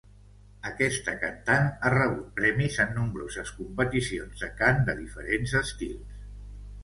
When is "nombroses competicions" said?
2.97-4.41